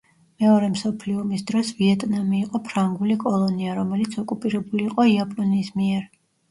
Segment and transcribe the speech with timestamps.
[0.43, 6.15] მეორე მსოფლიო ომის დროს ვიეტნამი იყო ფრანგული კოლონია, რომელიც ოკუპირებული იყო იაპონიის მიერ.